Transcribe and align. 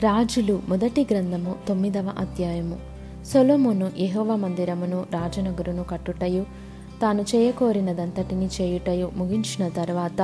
రాజులు 0.00 0.62
మొదటి 0.68 1.06
గ్రంథము 1.10 1.54
తొమ్మిదవ 1.68 2.12
అధ్యాయము. 2.18 2.76
సొలోమును 3.24 3.90
యహోవ 3.98 4.36
మందిరమును 4.36 5.06
రాజనగరును 5.12 5.84
కట్టుటయు 5.84 6.46
తాను 7.02 7.22
చేయకోరినదంతటిని 7.22 8.48
చేయుటయు 8.60 9.10
ముగించిన 9.16 9.68
తర్వాత 9.68 10.22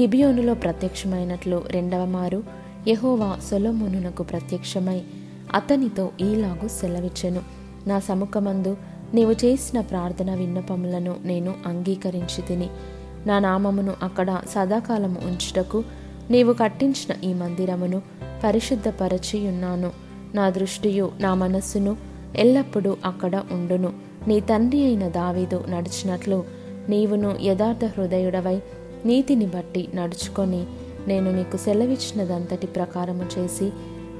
గిబియోనులో 0.00 0.54
ప్రత్యక్షమైనట్లు 0.54 1.62
రెండవ 1.70 2.04
మారు 2.04 2.42
యహోవా 2.88 3.38
సొలొమోనునకు 3.50 4.22
ప్రత్యక్షమై 4.22 5.02
అతనితో 5.54 6.10
ఈలాగు 6.20 6.68
సెలవిచ్చెను. 6.68 7.40
నా 7.86 7.98
సముఖమందు 7.98 8.76
నీవు 9.14 9.32
చేసిన 9.32 9.80
ప్రార్థన 9.80 10.34
విన్నపములను 10.34 11.16
నేను 11.24 11.54
అంగీకరించి 11.66 12.42
తిని 12.42 12.70
నా 13.26 13.38
నామమును 13.38 13.92
అక్కడ 14.02 14.40
సదాకాలము 14.48 15.20
ఉంచుటకు 15.24 15.84
నీవు 16.30 16.52
కట్టించిన 16.52 17.30
ఈ 17.30 17.34
మందిరమును 17.34 18.02
పరిశుద్ధపరచి 18.44 19.48
ఉన్నాను 19.48 19.90
నా 20.34 20.50
దృష్టియు 20.50 21.10
నా 21.20 21.34
మనస్సును 21.34 21.96
ఎల్లప్పుడూ 22.36 22.96
అక్కడ 23.04 23.42
ఉండును. 23.52 23.92
నీ 24.28 24.40
తండ్రి 24.40 24.84
అయిన 24.84 25.08
దావీదు 25.08 25.64
నడిచినట్లు 25.68 26.44
నీవును 26.88 27.36
యథార్థ 27.42 27.84
హృదయుడవై 27.84 28.62
నీతిని 29.04 29.46
బట్టి 29.46 29.88
నడుచుకొని 29.94 30.64
నేను 31.08 31.36
నీకు 31.36 31.56
సెలవిచ్చినదంతటి 31.56 32.66
ప్రకారము 32.66 33.24
చేసి 33.38 33.70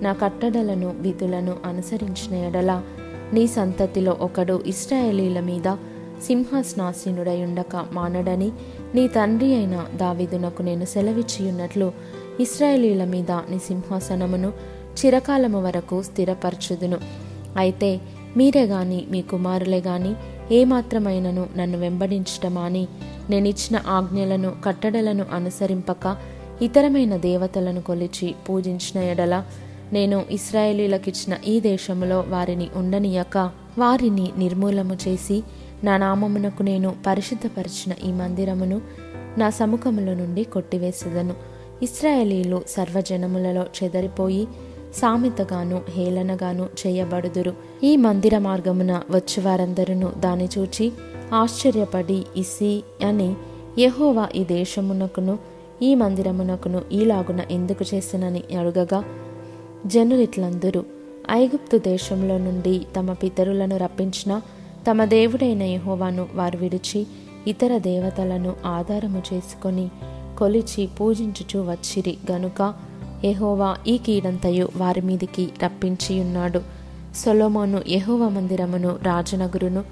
నా 0.02 0.12
కట్టడలను 0.12 0.94
విధులను 0.98 1.56
అనుసరించిన 1.64 2.34
ఎడల 2.34 2.82
నీ 3.32 3.46
సంతతిలో 3.46 4.16
ఒకడు 4.20 4.62
ఇస్రాయేలీల 4.66 5.40
మీద 5.40 5.76
సింహాసనాసీనుడై 6.26 7.42
ఉండక 7.44 7.84
మానడని 7.92 8.52
నీ 8.94 9.08
తండ్రి 9.08 9.54
అయిన 9.54 9.86
దావీదునకు 9.94 10.62
నేను 10.62 10.84
సెలవిచ్చియున్నట్లు 10.84 11.92
ఇస్రాయేలీల 12.40 13.04
మీద 13.04 13.30
నీ 13.30 13.58
సింహాసనమును 13.58 14.52
చిరకాలము 14.98 15.62
వరకు 15.62 16.02
స్థిరపరచుదును. 16.02 16.98
అయితే 17.56 18.00
మీరే 18.36 18.62
గాని 18.62 19.06
మీ 19.10 19.22
కుమారులే 19.22 19.80
గాని 19.80 20.14
ఏమాత్రమైనను 20.54 21.46
నన్ను 21.56 21.78
వెంబడించటమాని 21.78 22.88
నేనిచ్చిన 23.30 23.82
ఆజ్ఞలను 23.86 24.52
కట్టడలను 24.64 25.24
అనుసరింపక 25.32 26.16
ఇతరమైన 26.62 27.16
దేవతలను 27.16 27.80
కొలిచి 27.80 28.34
పూజించిన 28.48 29.04
ఎడల 29.04 29.44
నేను 29.92 30.24
ఇస్రాయేలీలకిచ్చిన 30.30 31.36
ఈ 31.46 31.60
దేశములో 31.60 32.24
వారిని 32.28 32.68
ఉండనీయక. 32.74 33.50
వారిని 33.78 34.32
నిర్మూలము 34.38 34.96
చేసి 35.08 35.42
నా 35.84 35.96
నామమునకు 35.96 36.62
నేను 36.62 36.94
పరిశుద్ధపరిచిన 37.06 38.08
ఈ 38.08 38.12
మందిరమును 38.12 38.80
నా 39.38 39.50
సముఖముల 39.50 40.14
నుండి 40.14 40.44
కొట్టివేసేదను. 40.44 41.51
ఇస్రాయేలీలు 41.82 42.62
సర్వజనములలో 42.68 43.62
చెదరిపోయి 43.62 44.48
సామెతగాను 44.94 45.82
హేళనగాను 45.88 46.68
చేయబడుదురు. 46.86 47.52
ఈ 47.84 47.96
మందిర 47.96 48.38
మార్గమున 48.38 49.02
వచ్చువారందరూ 49.10 50.20
దాని 50.20 50.48
చూచి 50.58 50.92
ఆశ్చర్యపడి 51.34 52.24
ఇసి 52.36 52.84
అని 53.06 53.34
యహోవా 53.78 54.28
ఈ 54.34 54.44
దేశమునకును 54.44 55.38
ఈ 55.82 55.94
మందిరమునకును 55.94 56.82
ఈలాగున 56.92 57.40
ఎందుకు 57.50 57.84
చేసినని 57.94 58.42
అడుగగా 58.60 59.04
జనులిట్లందరూ 59.86 60.84
ఐగుప్తు 61.30 61.78
దేశంలో 61.78 62.38
నుండి 62.38 62.86
తమ 62.96 63.12
పితరులను 63.12 63.76
రప్పించిన 63.76 64.42
తమ 64.90 65.04
దేవుడైన 65.04 65.62
యహోవాను 65.62 66.26
వారు 66.34 66.58
విడిచి 66.58 67.06
ఇతర 67.46 67.78
దేవతలను 67.78 68.54
ఆధారము 68.66 69.22
చేసుకొని 69.32 69.88
కొలిచి 70.42 70.86
పూజించుచు 70.86 71.70
వచ్చిరి. 71.70 72.18
గనుక 72.32 72.74
ఎహోవా 73.24 73.76
ఈ 73.86 73.98
కీడంతయు 73.98 74.68
వారి 74.76 75.00
మీదికి 75.00 75.48
రప్పించి 75.64 76.20
ఉన్నాడు 76.20 76.60
సొలోమోను 77.16 77.82
యహోవ 77.88 78.28
మందిరమును 78.28 78.88
రాజనగురును 79.02 79.84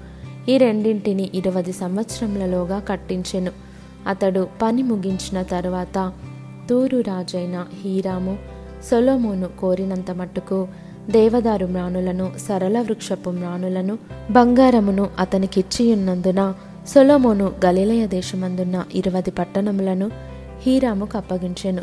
ఈ 0.49 0.57
రెండింటిని 0.57 1.29
ఇరవై 1.33 1.63
సంవత్సరములలోగా 1.63 2.79
కట్టించెను. 2.79 3.51
అతడు 4.07 4.47
పని 4.61 4.83
ముగించిన 4.83 5.41
తరువాత 5.41 6.11
తూరు 6.69 7.01
రాజైన 7.01 7.65
హీరాము 7.83 8.37
సొలోమోను 8.91 9.49
కోరినంత 9.59 10.11
మట్టుకు 10.11 10.67
దేవదారు 11.09 11.65
మ్రాణులను 11.65 12.31
సరళ 12.47 12.81
వృక్షపు 12.81 13.29
మ్రాణులను 13.29 13.97
బంగారమును 14.31 15.09
అతనికిచ్చియున్నందున 15.19 16.53
సొలోమోను 16.87 17.51
గలిలయ 17.65 18.07
దేశమందున్న 18.07 18.83
ఇరవది 18.93 19.31
పట్టణములను 19.31 20.30
హీరాముకు 20.61 21.17
అప్పగించెను 21.17 21.81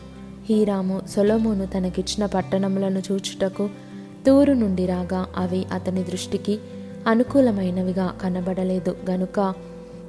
హీరాము 0.50 1.00
సొలోమోను 1.09 1.66
తనకిచ్చిన 1.66 2.27
పట్టణములను 2.27 3.03
చూచుటకు 3.12 3.71
తూరు 4.27 4.53
నుండి 4.53 4.87
రాగా 4.87 5.27
అవి 5.37 5.66
అతని 5.72 6.03
దృష్టికి 6.03 6.59
అనుకూలమైనవిగా 7.06 8.19
కనబడలేదు. 8.22 8.97
గనుక 9.11 9.55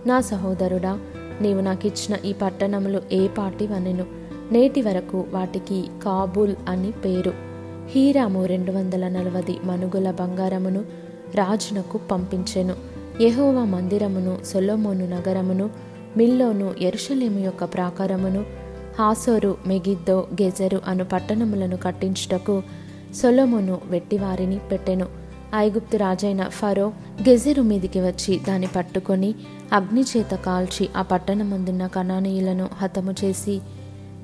నా 0.07 0.21
సహోదరుడా 0.21 0.99
నీవు 1.41 1.61
నాకిచ్చిన 1.61 2.17
ఈ 2.25 2.33
పట్టణములు 2.33 3.01
ఏ 3.11 3.27
పాటివనెను? 3.27 4.05
నేటి 4.51 4.81
వరకు 4.81 5.25
వాటికి 5.33 5.87
కాబూల్ 6.03 6.55
అని 6.69 6.91
పేరు. 6.91 7.33
హీరాము 7.87 8.45
రెండు 8.45 8.71
వందల 8.71 9.07
నలభై 9.07 9.57
మనుగుల 9.63 10.11
బంగారమును 10.11 10.85
రాజునకు 11.35 11.97
పంపించెను. 11.97 12.75
యహోవా 13.21 13.63
మందిరమును 13.63 14.37
సొలోమోను 14.45 15.07
నగరమును 15.07 15.88
మిల్లోను 16.17 16.73
ఎరుషలేము 16.81 17.39
యొక్క 17.39 17.63
ప్రాకారమును 17.63 18.45
హాసోరు 18.99 19.57
మెగిద్దో 19.67 20.27
గెజరు 20.41 20.81
అను 20.87 21.03
పట్టణములను 21.03 21.77
కట్టించుటకు 21.77 22.63
సొలోమోను 23.15 23.81
వెట్టివారిని 23.85 24.59
పెట్టెను. 24.71 25.05
ఐగుప్తు 25.55 25.97
రాజైన 25.97 26.43
ఫరో 26.43 26.93
గెజెరు 27.29 27.61
మీదికి 27.61 27.99
వచ్చి 27.99 28.39
దాన్ని 28.47 28.67
పట్టుకొని 28.75 29.35
అగ్నిచేత 29.73 30.35
కాల్చి 30.35 30.89
ఆ 30.97 31.01
పట్టణమందున్న 31.01 31.87
కణానీయులను 31.87 32.69
హతము 32.73 33.15
చేసి 33.23 33.61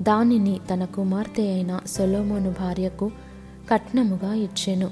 దానిని 0.02 0.60
తన 0.74 0.84
కుమార్తె 0.84 1.42
అయిన 1.42 1.80
సొలోమోను 1.86 2.50
భార్యకు 2.50 3.10
కట్నముగా 3.70 4.34
ఇచ్చెను. 4.34 4.90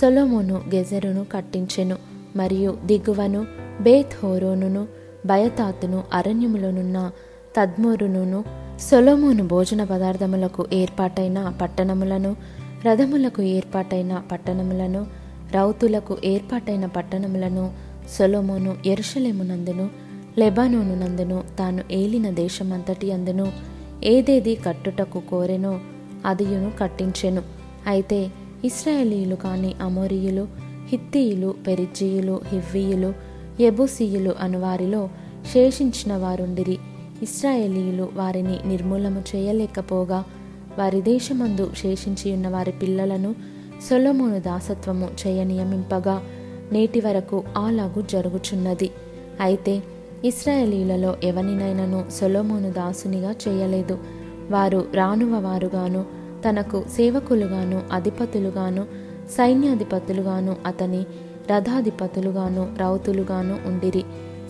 సొలోమోను 0.00 0.62
గెజెరును 0.74 1.26
కట్టించెను 1.32 1.96
మరియు 2.36 2.78
దిగువను 2.86 3.46
బేత్ 3.80 4.24
హోరోనును 4.24 4.86
బయతాతును 5.26 6.04
అరణ్యములోనున్న 6.12 7.10
తద్మోరును 7.56 8.44
సొలోమోను 8.80 9.46
భోజన 9.46 9.84
పదార్థములకు 9.84 10.66
ఏర్పాటైన 10.72 11.52
పట్టణములను 11.62 12.36
రథములకు 12.86 13.42
ఏర్పాటైన 13.42 14.22
పట్టణములను 14.32 15.06
రౌతులకు 15.54 16.16
ఏర్పాటైన 16.24 16.86
పట్టణములను 16.86 17.72
సొలోమోను 18.18 18.76
ఎరుషలేమునందును 18.86 19.90
లెబానోను 20.38 20.94
నందును 20.94 21.44
తాను 21.58 21.82
ఏలిన 21.92 22.30
దేశమంతటి 22.30 23.12
అందును 23.12 23.52
ఏదేది 24.04 24.54
కట్టుటకు 24.54 25.20
కోరెనో 25.20 25.80
అదియును 26.26 26.72
కట్టించెను. 26.80 27.42
అయితే 27.86 28.30
ఇస్రాయేలీయులు 28.64 29.34
కాని 29.34 29.74
అమోరియులు 29.82 30.48
హిత్తీయులు 30.88 31.54
పెరిజీయులు 31.66 32.40
హివ్వీయులు 32.48 33.14
ఎబుసీయులు 33.60 34.34
అనువారిలో 34.40 35.08
శేషించిన 35.52 36.16
వారుండిరి. 36.16 36.78
ఇస్రాయేలీయులు 37.22 38.08
వారిని 38.14 38.58
నిర్మూలము 38.66 39.22
చేయలేకపోగా 39.36 40.24
వారి 40.78 41.00
దేశమందు 41.02 41.70
శేషించి 41.82 42.32
ఉన్న 42.32 42.48
వారి 42.48 42.72
పిల్లలను 42.72 43.34
సొలమును 43.90 44.38
దాసత్వము 44.38 45.08
చేయనియమింపగా 45.26 46.22
నేటి 46.72 47.00
వరకు 47.00 47.44
అలాగు 47.56 48.02
జరుగుచున్నది. 48.02 48.90
అయితే 49.40 49.82
ఇస్రాయేలీలలో 50.24 51.16
ఎవనినైనను 51.24 52.04
సొలోమోను 52.10 52.72
దాసునిగా 52.72 53.34
చేయలేదు. 53.48 53.98
వారు 54.50 54.84
రానువవారుగాను 54.94 56.04
తనకు 56.48 56.84
సేవకులుగాను 56.96 57.82
అధిపతులుగాను 57.92 58.86
సైన్యాధిపతులుగాను 59.36 60.56
అతని 60.66 61.06
రథాధిపతులుగాను 61.50 62.68
రౌతులుగాను 62.78 63.58
ఉండిరి. 63.66 64.04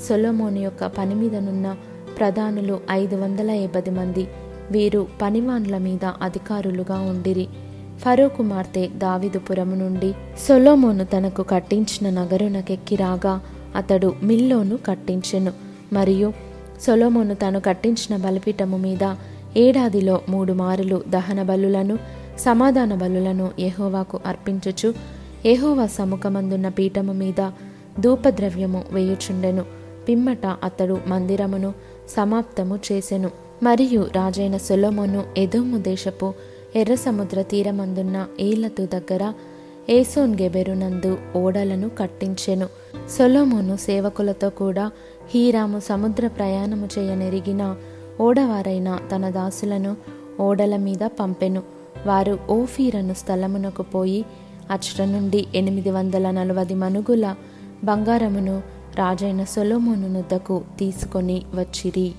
సొలొమోను 0.08 0.58
యొక్క 0.58 0.86
పని 0.86 1.14
మీదనున్న 1.14 1.76
ప్రధానులు 2.18 2.80
ఐదు 2.90 3.16
వందల 3.16 3.50
ఎనభై 3.50 3.90
మంది. 3.90 4.28
వీరు 4.70 5.06
పనివాన్ల 5.22 5.78
మీద 5.78 6.04
అధికారులుగా 6.22 6.98
ఉండిరి. 6.98 7.48
ఫరో 7.98 8.28
కుమార్తె 8.28 8.86
దావిదుపురము 8.86 9.74
నుండి 9.74 10.14
సొలోమోను 10.48 11.04
తనకు 11.04 11.42
కట్టించిన 11.42 12.10
నగరునకెక్కి 12.10 12.96
రాగా 12.96 13.40
అతడు 13.76 14.14
మిల్లోను 14.22 14.78
కట్టించెను. 14.86 15.52
మరియు 15.92 16.32
సొలోమోను 16.80 17.34
తను 17.34 17.60
కట్టించిన 17.60 18.16
బలిపీఠము 18.16 18.76
మీద 18.76 19.14
ఏడాదిలో 19.56 20.20
మూడు 20.28 20.52
మారులు 20.52 21.02
దహన 21.08 21.42
బలులను 21.42 21.98
సమాధాన 22.38 22.94
బలులను 22.94 23.50
యహోవాకు 23.60 24.20
అర్పించుచు 24.26 25.15
ఏహోవా 25.46 25.86
సముఖమందున్న 25.86 26.68
పీఠము 26.68 27.12
మీద 27.12 27.50
ధూపద్రవ్యము 28.00 28.84
వేయుచుండెను. 28.90 29.64
పిమ్మట 30.08 30.46
అతడు 30.46 30.98
మందిరమును 31.06 31.74
సమాప్తము 32.08 32.78
చేసెను. 32.92 33.30
మరియు 33.62 34.06
రాజైన 34.14 34.56
సొలోమోను 34.56 35.24
ఎదోము 35.36 35.78
దేశపు 35.78 36.34
ఎర్ర 36.76 36.94
సముద్ర 36.94 37.42
తీరమందున్న 37.42 38.26
ఏలతు 38.40 38.86
దగ్గర 38.86 39.32
ఏసోన్ 39.90 40.34
గెబెరునందు 40.34 41.18
ఓడలను 41.36 41.88
కట్టించెను. 41.88 42.68
సొలోమోను 43.18 43.76
సేవకులతో 43.76 44.50
కూడా 44.50 44.90
హీరాము 45.34 45.80
సముద్ర 45.80 46.28
ప్రయాణము 46.28 46.88
చేయనెరిగిన 46.98 47.76
ఓడవారైన 48.20 48.98
తన 49.14 49.30
దాసులను 49.30 49.96
ఓడల 50.40 50.76
మీద 50.76 51.08
పంపెను. 51.20 51.62
వారు 52.06 52.38
ఓఫీరను 52.50 53.14
స్థలమునకు 53.14 53.82
పోయి 53.82 54.24
అచ్చట 54.70 55.02
నుండి 55.02 55.46
ఎనిమిది 55.54 55.90
వందల 55.90 56.30
నలభై 56.30 56.74
మనుగుల 56.74 57.34
బంగారమును 57.84 58.62
రాజైన 58.96 59.44
సొలోమోను 59.44 60.08
నుద్దకు 60.08 60.64
తీసుకొని 60.78 61.42
వచ్చిరి. 61.54 62.14